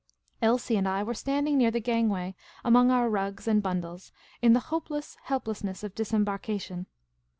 Elsie 0.41 0.77
and 0.77 0.87
I 0.87 1.03
were 1.03 1.13
standing 1.13 1.59
near 1.59 1.69
the 1.69 1.79
gangway 1.79 2.33
among 2.65 2.89
our 2.89 3.07
rugs 3.07 3.47
and 3.47 3.61
bun 3.61 3.81
dles, 3.83 4.11
in 4.41 4.53
the 4.53 4.59
hopeless 4.71 5.15
helplessness 5.25 5.83
of 5.83 5.93
disembarkation. 5.93 6.87